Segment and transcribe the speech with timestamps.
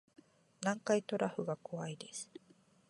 [0.63, 2.31] 南海トラフが怖いです